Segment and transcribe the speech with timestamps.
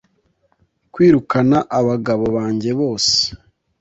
[0.93, 3.15] kwirukana abagabo banjye bose